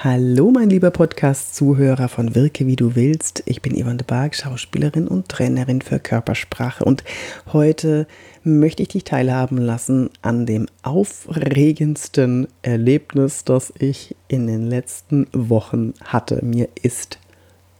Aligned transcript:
Hallo, 0.00 0.50
mein 0.50 0.68
lieber 0.68 0.90
Podcast-Zuhörer 0.90 2.08
von 2.08 2.34
Wirke 2.34 2.66
wie 2.66 2.76
du 2.76 2.94
willst. 2.94 3.42
Ich 3.46 3.62
bin 3.62 3.80
Yvonne 3.80 3.98
de 3.98 4.06
Barg, 4.06 4.34
Schauspielerin 4.34 5.08
und 5.08 5.28
Trainerin 5.28 5.80
für 5.80 5.98
Körpersprache. 5.98 6.84
Und 6.84 7.04
heute 7.52 8.06
möchte 8.42 8.82
ich 8.82 8.88
dich 8.88 9.04
teilhaben 9.04 9.56
lassen 9.56 10.10
an 10.20 10.46
dem 10.46 10.66
aufregendsten 10.82 12.48
Erlebnis, 12.62 13.44
das 13.44 13.72
ich 13.78 14.14
in 14.28 14.46
den 14.48 14.68
letzten 14.68 15.28
Wochen 15.32 15.94
hatte. 16.04 16.44
Mir 16.44 16.68
ist 16.82 17.18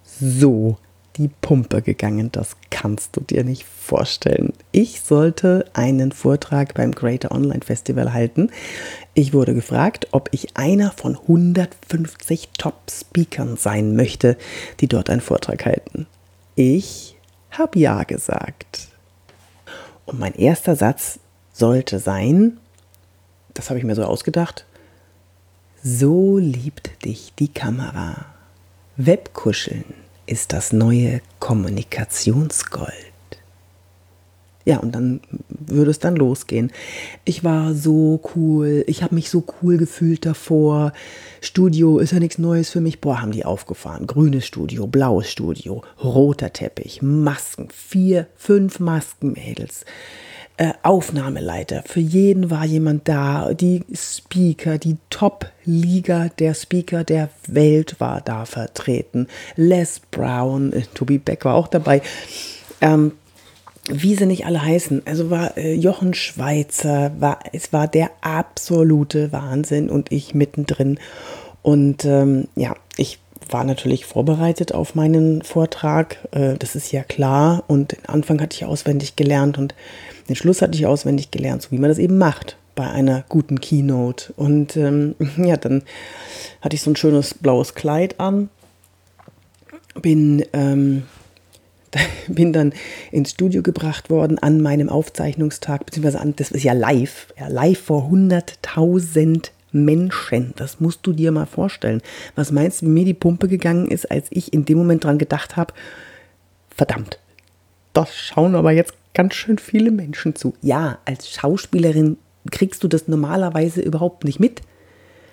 so 0.04 0.78
die 1.16 1.28
Pumpe 1.28 1.82
gegangen. 1.82 2.30
Das 2.32 2.56
kannst 2.70 3.16
du 3.16 3.20
dir 3.20 3.44
nicht 3.44 3.64
vorstellen. 3.64 4.52
Ich 4.72 5.00
sollte 5.02 5.66
einen 5.72 6.12
Vortrag 6.12 6.74
beim 6.74 6.92
Greater 6.92 7.32
Online 7.32 7.60
Festival 7.64 8.12
halten. 8.12 8.50
Ich 9.14 9.32
wurde 9.32 9.54
gefragt, 9.54 10.08
ob 10.12 10.28
ich 10.32 10.56
einer 10.56 10.90
von 10.90 11.16
150 11.16 12.50
Top-Speakern 12.58 13.56
sein 13.56 13.94
möchte, 13.96 14.36
die 14.80 14.88
dort 14.88 15.10
einen 15.10 15.20
Vortrag 15.20 15.64
halten. 15.64 16.06
Ich 16.56 17.16
habe 17.50 17.78
ja 17.78 18.02
gesagt. 18.02 18.88
Und 20.06 20.18
mein 20.18 20.34
erster 20.34 20.76
Satz 20.76 21.20
sollte 21.52 21.98
sein, 21.98 22.58
das 23.54 23.70
habe 23.70 23.78
ich 23.78 23.84
mir 23.84 23.94
so 23.94 24.04
ausgedacht, 24.04 24.66
so 25.82 26.38
liebt 26.38 27.04
dich 27.04 27.32
die 27.38 27.48
Kamera. 27.48 28.26
Webkuscheln 28.96 30.03
ist 30.26 30.52
das 30.52 30.72
neue 30.72 31.20
Kommunikationsgold. 31.40 33.14
Ja, 34.66 34.78
und 34.78 34.94
dann 34.94 35.20
würde 35.48 35.90
es 35.90 35.98
dann 35.98 36.16
losgehen. 36.16 36.72
Ich 37.24 37.44
war 37.44 37.74
so 37.74 38.20
cool, 38.34 38.82
ich 38.86 39.02
habe 39.02 39.14
mich 39.14 39.28
so 39.28 39.44
cool 39.60 39.76
gefühlt 39.76 40.24
davor. 40.24 40.94
Studio 41.42 41.98
ist 41.98 42.12
ja 42.12 42.18
nichts 42.18 42.38
Neues 42.38 42.70
für 42.70 42.80
mich. 42.80 43.02
Boah, 43.02 43.20
haben 43.20 43.32
die 43.32 43.44
aufgefahren. 43.44 44.06
Grünes 44.06 44.46
Studio, 44.46 44.86
blaues 44.86 45.30
Studio, 45.30 45.82
roter 46.02 46.50
Teppich, 46.50 47.02
Masken, 47.02 47.68
vier, 47.70 48.26
fünf 48.36 48.80
Maskenmädels 48.80 49.84
Aufnahmeleiter. 50.82 51.82
Für 51.84 52.00
jeden 52.00 52.50
war 52.50 52.64
jemand 52.64 53.08
da. 53.08 53.52
Die 53.54 53.82
Speaker, 53.92 54.78
die 54.78 54.96
Top-Liga 55.10 56.28
der 56.38 56.54
Speaker 56.54 57.02
der 57.02 57.28
Welt 57.48 57.96
war 57.98 58.20
da 58.20 58.44
vertreten. 58.44 59.26
Les 59.56 60.00
Brown, 60.10 60.72
äh, 60.72 60.82
Toby 60.94 61.18
Beck 61.18 61.44
war 61.44 61.54
auch 61.54 61.68
dabei. 61.68 62.02
Ähm, 62.80 63.12
wie 63.88 64.14
sie 64.14 64.26
nicht 64.26 64.46
alle 64.46 64.62
heißen. 64.62 65.02
Also 65.06 65.30
war 65.30 65.56
äh, 65.56 65.74
Jochen 65.74 66.14
Schweizer, 66.14 67.12
war, 67.18 67.40
es 67.52 67.72
war 67.72 67.88
der 67.88 68.10
absolute 68.20 69.32
Wahnsinn 69.32 69.90
und 69.90 70.12
ich 70.12 70.34
mittendrin. 70.34 70.98
Und 71.62 72.04
ähm, 72.04 72.48
ja, 72.56 72.74
war 73.48 73.64
natürlich 73.64 74.06
vorbereitet 74.06 74.72
auf 74.72 74.94
meinen 74.94 75.42
Vortrag. 75.42 76.18
Äh, 76.32 76.54
das 76.58 76.74
ist 76.74 76.92
ja 76.92 77.02
klar. 77.02 77.64
Und 77.66 77.92
den 77.92 78.06
Anfang 78.06 78.40
hatte 78.40 78.56
ich 78.56 78.64
auswendig 78.64 79.16
gelernt 79.16 79.58
und 79.58 79.74
den 80.28 80.36
Schluss 80.36 80.62
hatte 80.62 80.76
ich 80.76 80.86
auswendig 80.86 81.30
gelernt, 81.30 81.62
so 81.62 81.70
wie 81.70 81.78
man 81.78 81.90
das 81.90 81.98
eben 81.98 82.18
macht 82.18 82.56
bei 82.74 82.88
einer 82.90 83.24
guten 83.28 83.60
Keynote. 83.60 84.32
Und 84.36 84.76
ähm, 84.76 85.14
ja, 85.36 85.56
dann 85.56 85.82
hatte 86.60 86.76
ich 86.76 86.82
so 86.82 86.90
ein 86.90 86.96
schönes 86.96 87.34
blaues 87.34 87.74
Kleid 87.74 88.18
an, 88.20 88.48
bin, 90.00 90.44
ähm, 90.52 91.04
bin 92.28 92.52
dann 92.52 92.72
ins 93.10 93.30
Studio 93.30 93.62
gebracht 93.62 94.10
worden 94.10 94.38
an 94.38 94.60
meinem 94.60 94.88
Aufzeichnungstag, 94.88 95.86
beziehungsweise 95.86 96.20
an, 96.20 96.34
das 96.36 96.50
ist 96.50 96.64
ja 96.64 96.72
live, 96.72 97.32
ja, 97.38 97.48
live 97.48 97.80
vor 97.80 98.10
100.000 98.10 99.50
Menschen. 99.74 100.52
Das 100.56 100.80
musst 100.80 101.06
du 101.06 101.12
dir 101.12 101.32
mal 101.32 101.46
vorstellen. 101.46 102.00
Was 102.34 102.52
meinst 102.52 102.80
du, 102.80 102.86
wie 102.86 102.90
mir 102.90 103.04
die 103.04 103.14
Pumpe 103.14 103.48
gegangen 103.48 103.88
ist, 103.88 104.10
als 104.10 104.28
ich 104.30 104.52
in 104.52 104.64
dem 104.64 104.78
Moment 104.78 105.04
dran 105.04 105.18
gedacht 105.18 105.56
habe, 105.56 105.74
verdammt, 106.74 107.18
das 107.92 108.16
schauen 108.16 108.54
aber 108.54 108.72
jetzt 108.72 108.94
ganz 109.14 109.34
schön 109.34 109.58
viele 109.58 109.90
Menschen 109.90 110.34
zu. 110.34 110.54
Ja, 110.60 110.98
als 111.04 111.30
Schauspielerin 111.30 112.18
kriegst 112.50 112.82
du 112.84 112.88
das 112.88 113.08
normalerweise 113.08 113.80
überhaupt 113.80 114.24
nicht 114.24 114.40
mit. 114.40 114.62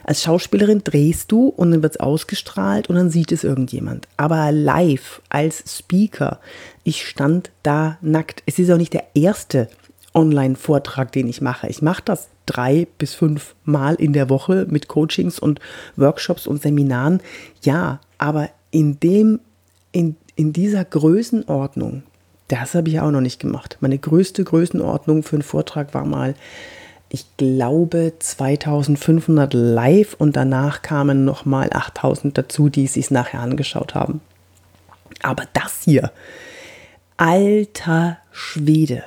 Als 0.03 0.23
Schauspielerin 0.23 0.83
drehst 0.83 1.31
du 1.31 1.47
und 1.47 1.71
dann 1.71 1.83
wird 1.83 1.93
es 1.93 1.99
ausgestrahlt 1.99 2.89
und 2.89 2.95
dann 2.95 3.11
sieht 3.11 3.31
es 3.31 3.43
irgendjemand. 3.43 4.07
Aber 4.17 4.51
live 4.51 5.21
als 5.29 5.63
Speaker, 5.77 6.39
ich 6.83 7.05
stand 7.05 7.51
da 7.61 7.97
nackt. 8.01 8.41
Es 8.45 8.57
ist 8.57 8.71
auch 8.71 8.77
nicht 8.77 8.93
der 8.93 9.05
erste 9.13 9.67
Online-Vortrag, 10.13 11.11
den 11.11 11.27
ich 11.27 11.41
mache. 11.41 11.67
Ich 11.67 11.81
mache 11.81 12.01
das 12.03 12.29
drei 12.45 12.87
bis 12.97 13.13
fünf 13.13 13.55
Mal 13.63 13.95
in 13.95 14.13
der 14.13 14.29
Woche 14.29 14.67
mit 14.69 14.87
Coachings 14.87 15.39
und 15.39 15.59
Workshops 15.95 16.47
und 16.47 16.61
Seminaren. 16.61 17.21
Ja, 17.61 17.99
aber 18.17 18.49
in 18.71 18.99
dem, 18.99 19.39
in, 19.91 20.15
in 20.35 20.53
dieser 20.53 20.83
Größenordnung, 20.83 22.03
das 22.47 22.75
habe 22.75 22.89
ich 22.89 22.99
auch 22.99 23.11
noch 23.11 23.21
nicht 23.21 23.39
gemacht. 23.39 23.77
Meine 23.79 23.97
größte 23.97 24.43
Größenordnung 24.43 25.23
für 25.23 25.37
einen 25.37 25.43
Vortrag 25.43 25.93
war 25.93 26.05
mal, 26.05 26.35
ich 27.13 27.25
glaube, 27.37 28.13
2500 28.17 29.53
live 29.53 30.15
und 30.17 30.35
danach 30.35 30.81
kamen 30.81 31.25
nochmal 31.25 31.69
8000 31.71 32.37
dazu, 32.37 32.69
die 32.69 32.85
es 32.85 32.93
sich 32.93 33.11
nachher 33.11 33.41
angeschaut 33.41 33.95
haben. 33.95 34.21
Aber 35.21 35.43
das 35.53 35.81
hier, 35.83 36.11
alter 37.17 38.17
Schwede. 38.31 39.03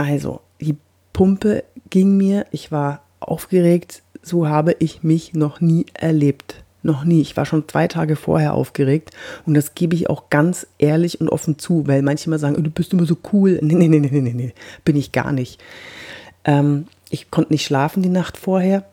Also, 0.00 0.40
die 0.62 0.76
Pumpe 1.12 1.62
ging 1.90 2.16
mir, 2.16 2.46
ich 2.52 2.72
war 2.72 3.02
aufgeregt, 3.20 4.02
so 4.22 4.48
habe 4.48 4.74
ich 4.78 5.02
mich 5.02 5.34
noch 5.34 5.60
nie 5.60 5.84
erlebt. 5.92 6.64
Noch 6.82 7.04
nie. 7.04 7.20
Ich 7.20 7.36
war 7.36 7.44
schon 7.44 7.68
zwei 7.68 7.86
Tage 7.86 8.16
vorher 8.16 8.54
aufgeregt 8.54 9.10
und 9.44 9.52
das 9.52 9.74
gebe 9.74 9.94
ich 9.94 10.08
auch 10.08 10.30
ganz 10.30 10.66
ehrlich 10.78 11.20
und 11.20 11.28
offen 11.28 11.58
zu, 11.58 11.86
weil 11.86 12.00
manche 12.00 12.30
mal 12.30 12.38
sagen, 12.38 12.64
du 12.64 12.70
bist 12.70 12.94
immer 12.94 13.04
so 13.04 13.18
cool. 13.34 13.58
Nee, 13.60 13.74
nee, 13.74 13.88
nee, 13.88 13.98
nee, 13.98 14.22
nee, 14.22 14.32
nee, 14.32 14.54
bin 14.86 14.96
ich 14.96 15.12
gar 15.12 15.32
nicht. 15.32 15.60
Ähm, 16.46 16.86
ich 17.10 17.30
konnte 17.30 17.52
nicht 17.52 17.66
schlafen 17.66 18.02
die 18.02 18.08
Nacht 18.08 18.38
vorher. 18.38 18.86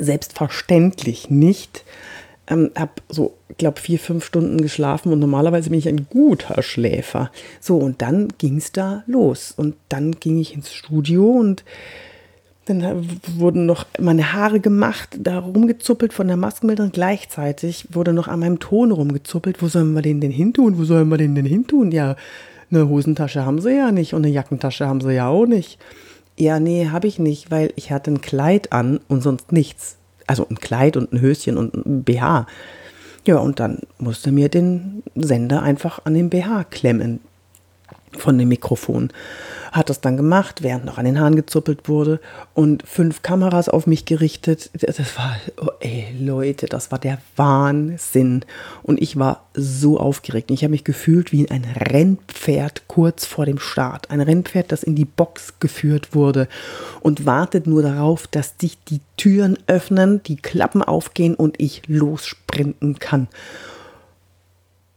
Selbstverständlich 0.00 1.30
nicht. 1.30 1.84
Ähm, 2.48 2.70
habe 2.76 2.92
so, 3.08 3.34
glaube 3.58 3.80
vier, 3.80 3.98
fünf 3.98 4.24
Stunden 4.24 4.58
geschlafen 4.58 5.12
und 5.12 5.18
normalerweise 5.18 5.70
bin 5.70 5.78
ich 5.78 5.88
ein 5.88 6.06
guter 6.08 6.62
Schläfer. 6.62 7.30
So, 7.60 7.76
und 7.76 8.00
dann 8.00 8.28
ging 8.38 8.56
es 8.56 8.72
da 8.72 9.04
los. 9.06 9.52
Und 9.56 9.74
dann 9.88 10.12
ging 10.12 10.38
ich 10.38 10.54
ins 10.54 10.72
Studio 10.72 11.30
und 11.30 11.64
dann 12.68 13.08
wurden 13.36 13.66
noch 13.66 13.86
meine 13.98 14.32
Haare 14.32 14.60
gemacht, 14.60 15.16
da 15.18 15.38
rumgezuppelt 15.38 16.12
von 16.12 16.28
der 16.28 16.36
Maskenbildnerin. 16.36 16.92
Gleichzeitig 16.92 17.86
wurde 17.90 18.12
noch 18.12 18.28
an 18.28 18.40
meinem 18.40 18.58
Ton 18.58 18.92
rumgezuppelt. 18.92 19.62
Wo 19.62 19.68
sollen 19.68 19.94
wir 19.94 20.02
den 20.02 20.20
denn 20.20 20.30
hin 20.30 20.52
tun? 20.52 20.78
Wo 20.78 20.84
sollen 20.84 21.08
wir 21.08 21.16
den 21.16 21.34
denn 21.34 21.46
hin 21.46 21.66
tun? 21.66 21.92
Ja, 21.92 22.16
eine 22.70 22.88
Hosentasche 22.88 23.44
haben 23.44 23.60
sie 23.60 23.76
ja 23.76 23.90
nicht 23.92 24.14
und 24.14 24.24
eine 24.24 24.32
Jackentasche 24.32 24.86
haben 24.86 25.00
sie 25.00 25.14
ja 25.14 25.28
auch 25.28 25.46
nicht. 25.46 25.78
Ja, 26.36 26.60
nee, 26.60 26.88
habe 26.88 27.08
ich 27.08 27.18
nicht, 27.18 27.50
weil 27.50 27.72
ich 27.76 27.90
hatte 27.90 28.10
ein 28.10 28.20
Kleid 28.20 28.72
an 28.72 29.00
und 29.08 29.22
sonst 29.22 29.50
nichts. 29.50 29.97
Also 30.28 30.46
ein 30.48 30.60
Kleid 30.60 30.96
und 30.96 31.12
ein 31.12 31.20
Höschen 31.20 31.56
und 31.56 31.74
ein 31.74 32.04
BH. 32.04 32.46
Ja, 33.26 33.38
und 33.38 33.58
dann 33.58 33.80
musste 33.98 34.30
mir 34.30 34.48
den 34.48 35.02
Sender 35.16 35.62
einfach 35.62 36.04
an 36.04 36.14
den 36.14 36.30
BH 36.30 36.64
klemmen 36.70 37.20
von 38.16 38.38
dem 38.38 38.48
Mikrofon. 38.48 39.10
Hat 39.72 39.90
das 39.90 40.00
dann 40.00 40.16
gemacht, 40.16 40.62
während 40.62 40.86
noch 40.86 40.96
an 40.96 41.04
den 41.04 41.20
Haaren 41.20 41.36
gezuppelt 41.36 41.88
wurde 41.88 42.20
und 42.54 42.82
fünf 42.86 43.20
Kameras 43.22 43.68
auf 43.68 43.86
mich 43.86 44.06
gerichtet. 44.06 44.70
Das 44.72 44.98
war, 45.18 45.36
oh 45.60 45.68
ey 45.80 46.06
Leute, 46.18 46.66
das 46.66 46.90
war 46.90 46.98
der 46.98 47.18
Wahnsinn. 47.36 48.44
Und 48.82 49.00
ich 49.02 49.18
war 49.18 49.46
so 49.52 50.00
aufgeregt. 50.00 50.50
Ich 50.50 50.64
habe 50.64 50.70
mich 50.70 50.84
gefühlt 50.84 51.32
wie 51.32 51.50
ein 51.50 51.66
Rennpferd 51.76 52.88
kurz 52.88 53.26
vor 53.26 53.44
dem 53.44 53.58
Start. 53.58 54.10
Ein 54.10 54.22
Rennpferd, 54.22 54.72
das 54.72 54.82
in 54.82 54.94
die 54.94 55.04
Box 55.04 55.54
geführt 55.60 56.14
wurde 56.14 56.48
und 57.00 57.26
wartet 57.26 57.66
nur 57.66 57.82
darauf, 57.82 58.26
dass 58.26 58.54
sich 58.58 58.78
die 58.84 59.00
Türen 59.18 59.58
öffnen, 59.66 60.22
die 60.22 60.36
Klappen 60.36 60.82
aufgehen 60.82 61.34
und 61.34 61.60
ich 61.60 61.82
lossprinten 61.88 62.98
kann. 62.98 63.28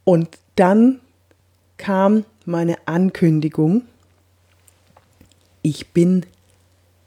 Und 0.05 0.29
dann 0.55 1.00
kam 1.81 2.25
meine 2.45 2.75
Ankündigung, 2.85 3.81
ich 5.63 5.89
bin 5.89 6.27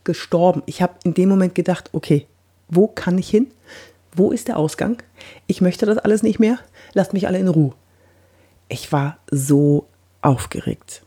gestorben. 0.02 0.62
Ich 0.66 0.82
habe 0.82 0.94
in 1.04 1.14
dem 1.14 1.28
Moment 1.28 1.54
gedacht, 1.54 1.90
okay, 1.92 2.26
wo 2.68 2.88
kann 2.88 3.16
ich 3.16 3.30
hin? 3.30 3.46
Wo 4.16 4.32
ist 4.32 4.48
der 4.48 4.56
Ausgang? 4.56 5.00
Ich 5.46 5.60
möchte 5.60 5.86
das 5.86 5.98
alles 5.98 6.24
nicht 6.24 6.40
mehr. 6.40 6.58
Lasst 6.92 7.12
mich 7.12 7.28
alle 7.28 7.38
in 7.38 7.48
Ruhe. 7.48 7.72
Ich 8.68 8.90
war 8.90 9.18
so 9.30 9.86
aufgeregt. 10.22 11.02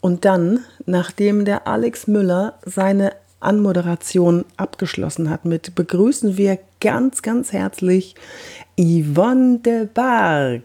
Und 0.00 0.24
dann, 0.24 0.64
nachdem 0.84 1.44
der 1.44 1.68
Alex 1.68 2.08
Müller 2.08 2.58
seine 2.64 3.12
Anmoderation 3.38 4.44
abgeschlossen 4.56 5.30
hat 5.30 5.44
mit 5.44 5.76
begrüßen 5.76 6.36
wir 6.36 6.58
ganz, 6.80 7.22
ganz 7.22 7.52
herzlich 7.52 8.16
Yvonne 8.76 9.58
de 9.58 9.86
Barg 9.86 10.62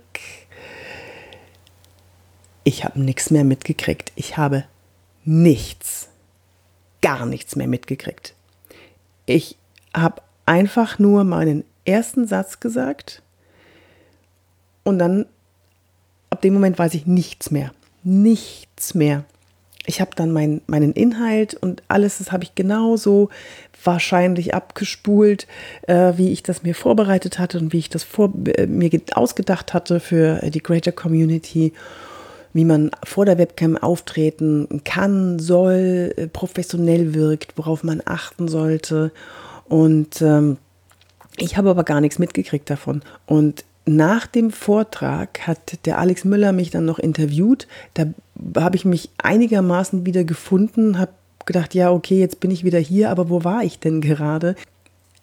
ich 2.64 2.84
habe 2.84 3.02
nichts 3.02 3.32
mehr 3.32 3.44
mitgekriegt. 3.44 4.12
Ich 4.16 4.38
habe 4.38 4.66
nichts, 5.24 6.10
gar 7.02 7.26
nichts 7.26 7.56
mehr 7.56 7.68
mitgekriegt. 7.68 8.34
Ich 9.26 9.58
habe 9.94 10.22
einfach 10.46 11.00
nur 11.00 11.24
meinen 11.24 11.64
ersten 11.86 12.28
Satz 12.28 12.60
gesagt 12.60 13.22
und 14.84 15.00
dann 15.00 15.26
ab 16.30 16.42
dem 16.42 16.54
Moment 16.54 16.78
weiß 16.78 16.94
ich 16.94 17.06
nichts 17.06 17.52
mehr. 17.52 17.72
Nichts 18.04 18.96
mehr. 18.96 19.24
Ich 19.86 20.00
habe 20.00 20.12
dann 20.16 20.32
mein, 20.32 20.62
meinen 20.68 20.94
Inhalt 20.94 21.56
und 21.56 21.82
alles, 21.88 22.20
das 22.20 22.32
habe 22.32 22.44
ich 22.44 22.54
genauso 22.54 23.30
wahrscheinlich 23.84 24.54
abgespult, 24.54 25.48
äh, 25.88 26.14
wie 26.18 26.32
ich 26.32 26.44
das 26.44 26.62
mir 26.62 26.76
vorbereitet 26.76 27.40
hatte 27.40 27.58
und 27.58 27.74
wie 27.74 27.80
ich 27.80 27.90
das 27.90 28.04
vor, 28.04 28.32
äh, 28.46 28.68
mir 28.68 28.92
ausgedacht 29.14 29.74
hatte 29.74 30.00
für 30.00 30.40
die 30.52 30.62
Greater 30.62 30.92
Community 30.92 31.74
wie 32.54 32.66
man 32.66 32.92
vor 33.04 33.26
der 33.26 33.38
Webcam 33.38 33.78
auftreten 33.78 34.82
kann, 34.84 35.40
soll, 35.40 36.14
äh, 36.16 36.28
professionell 36.28 37.14
wirkt, 37.14 37.58
worauf 37.58 37.84
man 37.84 38.02
achten 38.06 38.48
sollte. 38.48 39.12
Und 39.68 40.22
ähm, 40.22 40.58
ich 41.38 41.58
habe 41.58 41.70
aber 41.70 41.84
gar 41.84 42.02
nichts 42.02 42.20
mitgekriegt 42.20 42.70
davon. 42.70 43.02
Und 43.26 43.64
nach 43.86 44.28
dem 44.28 44.52
Vortrag 44.52 45.48
hat 45.48 45.86
der 45.86 45.98
Alex 45.98 46.24
Müller 46.24 46.52
mich 46.52 46.70
dann 46.70 46.86
noch 46.86 47.00
interviewt. 47.00 47.68
Da 47.94 48.06
habe 48.56 48.76
ich 48.76 48.86
mich 48.86 49.10
einigermaßen 49.18 50.06
wieder 50.06 50.24
gefunden, 50.24 51.00
habe 51.00 51.12
gedacht, 51.46 51.74
ja, 51.74 51.92
okay, 51.92 52.20
jetzt 52.20 52.40
bin 52.40 52.52
ich 52.52 52.64
wieder 52.64 52.80
hier, 52.80 53.10
aber 53.10 53.30
wo 53.30 53.44
war 53.44 53.64
ich 53.64 53.80
denn 53.80 54.02
gerade? 54.02 54.56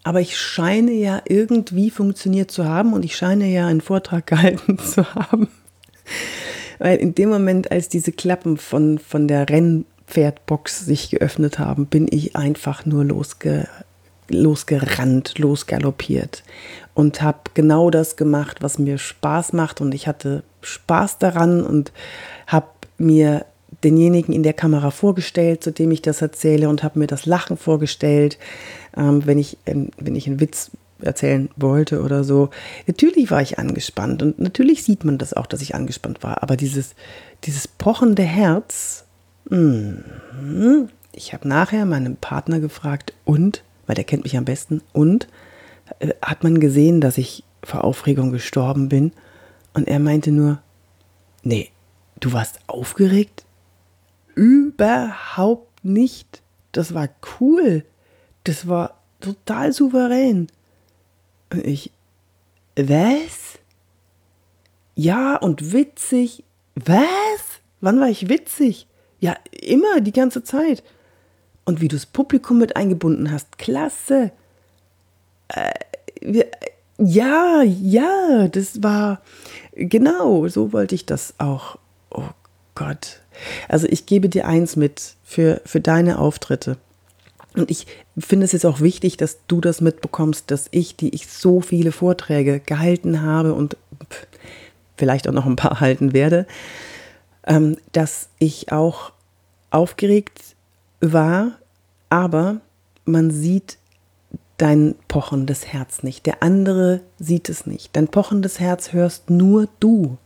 Aber 0.03 0.21
ich 0.21 0.37
scheine 0.37 0.93
ja 0.93 1.23
irgendwie 1.27 1.91
funktioniert 1.91 2.51
zu 2.51 2.65
haben 2.65 2.93
und 2.93 3.05
ich 3.05 3.17
scheine 3.17 3.47
ja 3.47 3.67
einen 3.67 3.81
Vortrag 3.81 4.27
gehalten 4.27 4.79
zu 4.79 5.15
haben. 5.15 5.49
Weil 6.79 6.99
in 6.99 7.15
dem 7.15 7.29
Moment, 7.29 7.71
als 7.71 7.89
diese 7.89 8.13
Klappen 8.13 8.57
von, 8.57 8.99
von 8.99 9.29
der 9.29 9.49
Rennpferdbox 9.49 10.85
sich 10.85 11.11
geöffnet 11.11 11.59
haben, 11.59 11.87
bin 11.87 12.07
ich 12.11 12.37
einfach 12.37 12.87
nur 12.87 13.05
losge, 13.05 13.69
losgerannt, 14.29 15.39
losgaloppiert 15.39 16.45
und 16.95 17.23
habe 17.23 17.39
genau 17.55 17.91
das 17.91 18.17
gemacht, 18.17 18.59
was 18.61 18.79
mir 18.79 18.99
Spaß 18.99 19.53
macht. 19.53 19.81
Und 19.81 19.95
ich 19.95 20.07
hatte 20.07 20.43
Spaß 20.63 21.19
daran 21.19 21.63
und 21.63 21.93
habe 22.47 22.69
mir 22.99 23.45
denjenigen 23.85 24.35
in 24.35 24.43
der 24.43 24.53
Kamera 24.53 24.91
vorgestellt, 24.91 25.63
zu 25.63 25.71
dem 25.71 25.91
ich 25.91 26.03
das 26.03 26.23
erzähle 26.23 26.69
und 26.69 26.83
habe 26.83 26.99
mir 26.99 27.07
das 27.07 27.27
Lachen 27.27 27.57
vorgestellt, 27.57 28.39
ähm, 28.97 29.25
wenn, 29.27 29.39
ich, 29.39 29.57
wenn 29.65 30.17
ich 30.17 30.27
einen 30.27 30.41
Witz 30.41 30.71
erzählen 31.01 31.49
wollte 31.57 32.03
oder 32.03 32.25
so. 32.25 32.51
Natürlich 32.87 33.31
war 33.31 33.43
ich 33.43 33.59
angespannt 33.59 34.23
und 34.23 34.39
natürlich 34.39 34.85
sieht 34.85 35.05
man 35.05 35.19
das 35.19 35.35
auch, 35.35 35.47
dass 35.47 35.63
ich 35.63 35.75
angespannt 35.75 36.23
war. 36.23 36.43
Aber 36.43 36.57
dieses, 36.57 36.95
dieses 37.45 37.69
pochende 37.69 38.23
Herz, 38.23 39.05
mm, 39.49 39.95
ich 41.13 41.33
habe 41.33 41.49
nachher 41.49 41.85
meinem 41.87 42.17
Partner 42.17 42.61
gefragt 42.61 43.13
und, 43.25 43.63
weil 43.87 43.95
der 43.95 44.05
kennt 44.05 44.25
mich 44.25 44.37
am 44.37 44.45
besten, 44.45 44.83
und 44.93 45.29
äh, 46.01 46.11
hat 46.23 46.43
man 46.43 46.61
gesehen, 46.61 47.01
dass 47.01 47.19
ich 47.19 47.45
vor 47.63 47.85
Aufregung 47.85 48.33
gestorben 48.33 48.89
bin? 48.89 49.13
Und 49.75 49.89
er 49.89 49.99
meinte 49.99 50.33
nur, 50.33 50.61
nee, 51.43 51.71
du 52.21 52.33
warst 52.33 52.61
aufgeregt? 52.67 53.45
Überhaupt 54.35 55.85
nicht. 55.85 56.43
Das 56.73 56.95
war 56.95 57.09
cool. 57.41 57.85
Das 58.45 58.69
war 58.69 59.01
total 59.21 59.73
souverän. 59.73 60.49
Und 61.51 61.67
ich, 61.67 61.91
was? 62.77 63.59
Ja, 64.95 65.37
und 65.37 65.73
witzig. 65.73 66.45
Was? 66.75 67.61
Wann 67.81 68.01
war 68.01 68.09
ich 68.09 68.29
witzig? 68.29 68.87
Ja, 69.21 69.37
immer, 69.53 70.01
die 70.01 70.13
ganze 70.13 70.43
Zeit. 70.43 70.83
Und 71.65 71.81
wie 71.81 71.89
du 71.89 71.97
das 71.97 72.07
Publikum 72.07 72.59
mit 72.59 72.77
eingebunden 72.77 73.31
hast, 73.31 73.59
klasse. 73.59 74.33
Äh, 75.49 75.73
wir, 76.21 76.47
ja, 76.99 77.63
ja, 77.63 78.49
das 78.49 78.83
war, 78.83 79.21
genau, 79.75 80.49
so 80.49 80.73
wollte 80.73 80.95
ich 80.95 81.07
das 81.07 81.35
auch. 81.39 81.79
Oh 82.11 82.31
Gott. 82.75 83.21
Also 83.69 83.87
ich 83.89 84.07
gebe 84.07 84.29
dir 84.29 84.47
eins 84.47 84.77
mit 84.77 85.15
für, 85.23 85.61
für 85.65 85.81
deine 85.81 86.19
Auftritte. 86.19 86.77
Und 87.59 87.71
ich 87.71 87.87
finde 88.17 88.45
es 88.45 88.53
jetzt 88.53 88.67
auch 88.67 88.81
wichtig, 88.81 89.17
dass 89.17 89.39
du 89.47 89.61
das 89.61 89.81
mitbekommst, 89.81 90.51
dass 90.51 90.69
ich, 90.71 90.97
die 90.97 91.15
ich 91.15 91.27
so 91.27 91.61
viele 91.61 91.93
Vorträge 91.93 92.61
gehalten 92.61 93.23
habe 93.23 93.55
und 93.55 93.77
vielleicht 94.97 95.29
auch 95.29 95.33
noch 95.33 95.47
ein 95.47 95.57
paar 95.57 95.81
halten 95.81 96.13
werde, 96.13 96.47
ähm, 97.47 97.77
dass 97.93 98.29
ich 98.39 98.73
auch 98.73 99.13
aufgeregt 99.71 100.57
war, 101.01 101.53
aber 102.11 102.61
man 103.05 103.31
sieht 103.31 103.79
dein 104.57 104.97
pochendes 105.07 105.67
Herz 105.67 106.03
nicht. 106.03 106.27
Der 106.27 106.43
andere 106.43 107.01
sieht 107.19 107.49
es 107.49 107.67
nicht. 107.67 107.95
Dein 107.95 108.09
pochendes 108.09 108.61
Herz 108.61 108.93
hörst 108.93 109.31
nur 109.31 109.69
du. 109.79 110.19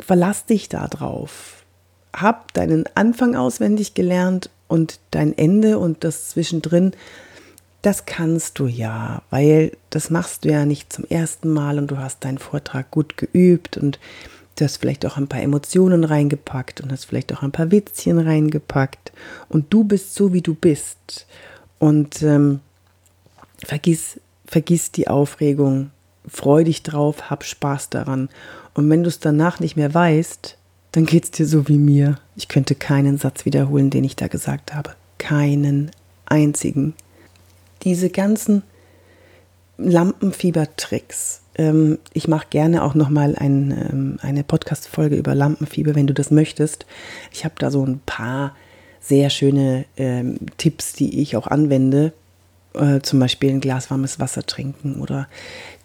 Verlass 0.00 0.44
dich 0.44 0.68
da 0.68 0.86
drauf. 0.86 1.64
Hab 2.14 2.52
deinen 2.52 2.84
Anfang 2.94 3.36
auswendig 3.36 3.94
gelernt 3.94 4.50
und 4.70 5.00
dein 5.10 5.36
Ende 5.36 5.78
und 5.78 6.04
das 6.04 6.30
zwischendrin, 6.30 6.92
das 7.82 8.06
kannst 8.06 8.60
du 8.60 8.68
ja, 8.68 9.22
weil 9.30 9.76
das 9.90 10.10
machst 10.10 10.44
du 10.44 10.50
ja 10.50 10.64
nicht 10.64 10.92
zum 10.92 11.04
ersten 11.06 11.50
Mal 11.52 11.78
und 11.78 11.90
du 11.90 11.98
hast 11.98 12.24
deinen 12.24 12.38
Vortrag 12.38 12.90
gut 12.92 13.16
geübt 13.16 13.76
und 13.76 13.98
du 14.54 14.64
hast 14.64 14.76
vielleicht 14.76 15.04
auch 15.06 15.16
ein 15.16 15.26
paar 15.26 15.42
Emotionen 15.42 16.04
reingepackt 16.04 16.80
und 16.80 16.92
hast 16.92 17.06
vielleicht 17.06 17.32
auch 17.32 17.42
ein 17.42 17.50
paar 17.50 17.72
Witzchen 17.72 18.20
reingepackt 18.20 19.10
und 19.48 19.72
du 19.72 19.82
bist 19.82 20.14
so, 20.14 20.32
wie 20.32 20.42
du 20.42 20.54
bist. 20.54 21.26
Und 21.80 22.22
ähm, 22.22 22.60
vergiss, 23.64 24.20
vergiss 24.46 24.92
die 24.92 25.08
Aufregung, 25.08 25.90
freu 26.28 26.62
dich 26.62 26.84
drauf, 26.84 27.28
hab 27.28 27.42
Spaß 27.42 27.90
daran. 27.90 28.28
Und 28.74 28.88
wenn 28.88 29.02
du 29.02 29.08
es 29.08 29.18
danach 29.18 29.58
nicht 29.58 29.76
mehr 29.76 29.92
weißt, 29.92 30.58
dann 30.92 31.06
geht 31.06 31.24
es 31.24 31.30
dir 31.30 31.46
so 31.46 31.68
wie 31.68 31.78
mir. 31.78 32.18
Ich 32.36 32.48
könnte 32.48 32.74
keinen 32.74 33.18
Satz 33.18 33.44
wiederholen, 33.44 33.90
den 33.90 34.04
ich 34.04 34.16
da 34.16 34.28
gesagt 34.28 34.74
habe. 34.74 34.94
Keinen 35.18 35.90
einzigen. 36.26 36.94
Diese 37.82 38.10
ganzen 38.10 38.62
Lampenfiebertricks. 39.78 41.42
Ähm, 41.56 41.98
ich 42.12 42.28
mache 42.28 42.46
gerne 42.50 42.82
auch 42.82 42.94
nochmal 42.94 43.36
ein, 43.36 43.70
ähm, 43.70 44.18
eine 44.20 44.44
Podcast-Folge 44.44 45.16
über 45.16 45.34
Lampenfieber, 45.34 45.94
wenn 45.94 46.06
du 46.06 46.14
das 46.14 46.30
möchtest. 46.30 46.86
Ich 47.32 47.44
habe 47.44 47.54
da 47.58 47.70
so 47.70 47.84
ein 47.84 48.00
paar 48.04 48.54
sehr 49.00 49.30
schöne 49.30 49.86
ähm, 49.96 50.38
Tipps, 50.58 50.92
die 50.92 51.20
ich 51.20 51.36
auch 51.36 51.46
anwende. 51.46 52.12
Äh, 52.74 53.00
zum 53.00 53.18
Beispiel 53.18 53.50
ein 53.50 53.60
Glas 53.60 53.90
warmes 53.90 54.20
Wasser 54.20 54.44
trinken 54.44 55.00
oder 55.00 55.28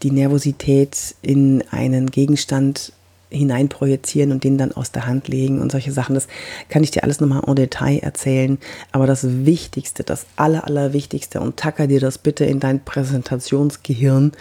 die 0.03 0.12
Nervosität 0.12 1.15
in 1.22 1.63
einen 1.72 2.12
Gegenstand 2.12 2.91
hineinprojizieren 3.36 4.32
und 4.32 4.44
den 4.44 4.58
dann 4.58 4.72
aus 4.72 4.92
der 4.92 5.06
Hand 5.06 5.27
legen 5.27 5.62
und 5.62 5.72
solche 5.72 5.92
Sachen. 5.92 6.15
Das 6.15 6.27
kann 6.70 6.84
ich 6.84 6.92
dir 6.92 7.04
alles 7.04 7.20
nochmal 7.20 7.44
en 7.48 7.56
Detail 7.56 8.00
erzählen. 8.00 8.58
Aber 8.92 9.08
das 9.08 9.46
Wichtigste, 9.46 10.04
das 10.04 10.25
Aller, 10.36 10.65
Allerwichtigste, 10.65 11.42
und 11.42 11.58
tacker 11.58 11.88
dir 11.88 12.00
das 12.00 12.18
bitte 12.18 12.46
in 12.46 12.60
dein 12.60 12.84
Präsentationsgehirn, 12.84 14.32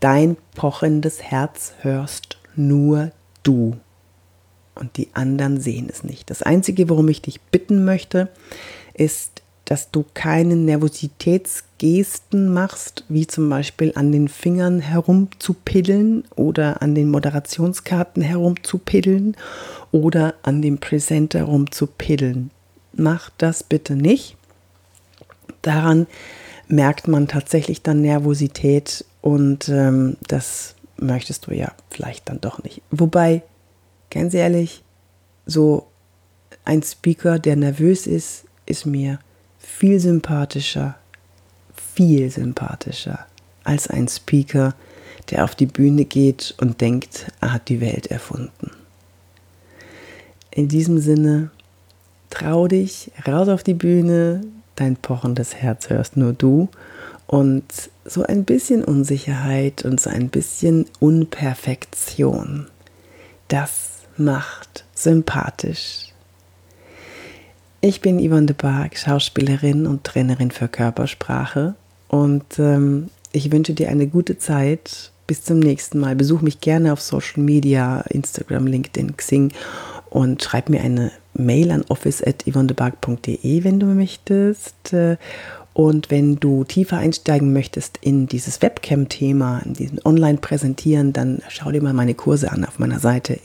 dein 0.00 0.36
pochendes 0.54 1.22
Herz 1.22 1.72
hörst 1.80 2.38
nur 2.54 3.12
du. 3.42 3.76
Und 4.74 4.96
die 4.96 5.08
anderen 5.14 5.60
sehen 5.60 5.88
es 5.90 6.04
nicht. 6.04 6.30
Das 6.30 6.42
Einzige, 6.42 6.88
worum 6.88 7.08
ich 7.08 7.20
dich 7.20 7.40
bitten 7.40 7.84
möchte, 7.84 8.28
ist, 8.94 9.42
dass 9.68 9.90
du 9.90 10.04
keine 10.14 10.56
Nervositätsgesten 10.56 12.50
machst, 12.50 13.04
wie 13.10 13.26
zum 13.26 13.50
Beispiel 13.50 13.92
an 13.96 14.12
den 14.12 14.28
Fingern 14.28 14.80
herumzupiddeln 14.80 16.24
oder 16.36 16.80
an 16.80 16.94
den 16.94 17.10
Moderationskarten 17.10 18.22
herumzupiddeln 18.22 19.36
oder 19.92 20.32
an 20.42 20.62
dem 20.62 20.78
Presenter 20.78 21.40
herumzupiddeln. 21.40 22.50
Mach 22.94 23.28
das 23.36 23.62
bitte 23.62 23.94
nicht. 23.94 24.38
Daran 25.60 26.06
merkt 26.66 27.06
man 27.06 27.28
tatsächlich 27.28 27.82
dann 27.82 28.00
Nervosität 28.00 29.04
und 29.20 29.68
ähm, 29.68 30.16
das 30.28 30.76
möchtest 30.96 31.46
du 31.46 31.54
ja 31.54 31.72
vielleicht 31.90 32.30
dann 32.30 32.40
doch 32.40 32.62
nicht. 32.62 32.80
Wobei, 32.90 33.42
ganz 34.10 34.32
ehrlich, 34.32 34.82
so 35.44 35.88
ein 36.64 36.82
Speaker, 36.82 37.38
der 37.38 37.56
nervös 37.56 38.06
ist, 38.06 38.44
ist 38.64 38.86
mir 38.86 39.18
viel 39.58 40.00
sympathischer, 40.00 40.96
viel 41.74 42.30
sympathischer 42.30 43.26
als 43.64 43.88
ein 43.88 44.08
Speaker, 44.08 44.74
der 45.30 45.44
auf 45.44 45.54
die 45.54 45.66
Bühne 45.66 46.04
geht 46.04 46.54
und 46.60 46.80
denkt, 46.80 47.26
er 47.40 47.52
hat 47.52 47.68
die 47.68 47.80
Welt 47.80 48.06
erfunden. 48.06 48.70
In 50.50 50.68
diesem 50.68 50.98
Sinne, 50.98 51.50
trau 52.30 52.66
dich, 52.66 53.10
raus 53.26 53.48
auf 53.48 53.62
die 53.62 53.74
Bühne, 53.74 54.42
dein 54.76 54.96
pochendes 54.96 55.54
Herz 55.54 55.90
hörst 55.90 56.16
nur 56.16 56.32
du 56.32 56.68
und 57.26 57.64
so 58.04 58.22
ein 58.22 58.44
bisschen 58.44 58.84
Unsicherheit 58.84 59.84
und 59.84 60.00
so 60.00 60.08
ein 60.08 60.30
bisschen 60.30 60.86
Unperfektion, 60.98 62.68
das 63.48 64.02
macht 64.16 64.84
sympathisch. 64.94 66.12
Ich 67.80 68.00
bin 68.00 68.18
Yvonne 68.18 68.46
de 68.46 68.56
Barg, 68.56 68.98
Schauspielerin 68.98 69.86
und 69.86 70.02
Trainerin 70.02 70.50
für 70.50 70.66
Körpersprache 70.66 71.76
Und 72.08 72.58
ähm, 72.58 73.08
ich 73.30 73.52
wünsche 73.52 73.72
dir 73.72 73.88
eine 73.88 74.08
gute 74.08 74.36
Zeit. 74.38 75.12
Bis 75.28 75.44
zum 75.44 75.60
nächsten 75.60 76.00
Mal. 76.00 76.16
Besuch 76.16 76.40
mich 76.40 76.60
gerne 76.60 76.92
auf 76.92 77.00
Social 77.00 77.42
Media, 77.42 78.00
Instagram, 78.08 78.66
LinkedIn, 78.66 79.16
Xing 79.16 79.52
und 80.10 80.42
schreib 80.42 80.70
mir 80.70 80.80
eine 80.80 81.12
Mail 81.34 81.70
an 81.70 81.84
office.yvonnebark.de, 81.88 83.62
wenn 83.62 83.78
du 83.78 83.86
möchtest. 83.86 84.94
Und 85.74 86.10
wenn 86.10 86.36
du 86.36 86.64
tiefer 86.64 86.96
einsteigen 86.96 87.52
möchtest 87.52 87.98
in 88.00 88.26
dieses 88.26 88.62
Webcam-Thema, 88.62 89.60
in 89.64 89.74
diesen 89.74 90.00
Online-Präsentieren, 90.04 91.12
dann 91.12 91.42
schau 91.48 91.70
dir 91.70 91.82
mal 91.82 91.92
meine 91.92 92.14
Kurse 92.14 92.50
an 92.50 92.64
auf 92.64 92.78
meiner 92.80 92.98
Seite 92.98 93.38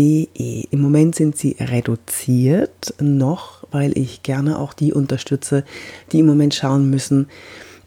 yvonnebark.de. 0.00 0.66
Im 0.70 0.80
Moment 0.80 1.14
sind 1.14 1.36
sie 1.36 1.56
reduziert 1.58 2.94
noch, 3.00 3.66
weil 3.70 3.96
ich 3.96 4.22
gerne 4.22 4.58
auch 4.58 4.72
die 4.72 4.92
unterstütze, 4.92 5.64
die 6.12 6.20
im 6.20 6.26
Moment 6.26 6.54
schauen 6.54 6.90
müssen, 6.90 7.28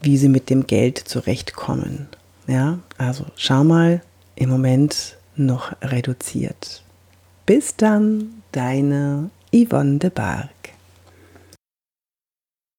wie 0.01 0.17
sie 0.17 0.29
mit 0.29 0.49
dem 0.49 0.67
Geld 0.67 0.97
zurechtkommen. 0.97 2.07
Ja, 2.47 2.79
also 2.97 3.25
schau 3.35 3.63
mal, 3.63 4.01
im 4.35 4.49
Moment 4.49 5.17
noch 5.35 5.73
reduziert. 5.81 6.83
Bis 7.45 7.75
dann, 7.75 8.41
deine 8.51 9.29
Yvonne 9.53 9.99
de 9.99 10.09
Barg. 10.09 10.49